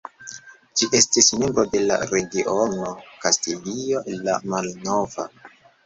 Ĝi 0.79 0.87
estis 0.99 1.27
membro 1.41 1.65
de 1.75 1.83
la 1.93 1.99
regiono 2.15 2.91
Kastilio 3.27 4.05
la 4.27 4.43
Malnova. 4.53 5.33